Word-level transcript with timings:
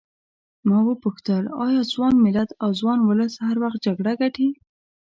ما 0.67 0.77
وپوښتل 0.87 1.43
ایا 1.65 1.81
ځوان 1.93 2.13
ملت 2.25 2.49
او 2.63 2.69
ځوان 2.79 2.99
ولس 3.03 3.33
هر 3.47 3.55
وخت 3.63 3.79
جګړه 3.85 4.11
ګټي. 4.21 4.49